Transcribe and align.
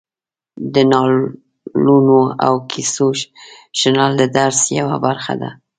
د 0.73 0.75
نالونو 0.91 2.19
او 2.45 2.53
کیسو 2.71 3.07
شنل 3.79 4.11
د 4.17 4.23
درس 4.37 4.59
یوه 4.79 4.97
برخه 5.05 5.33
ده. 5.41 5.49